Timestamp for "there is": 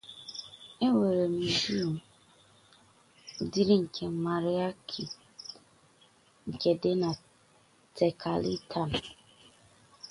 0.79-1.25